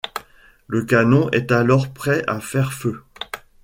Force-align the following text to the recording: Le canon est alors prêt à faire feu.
Le 0.65 0.83
canon 0.83 1.29
est 1.29 1.51
alors 1.51 1.89
prêt 1.89 2.23
à 2.25 2.39
faire 2.39 2.73
feu. 2.73 3.03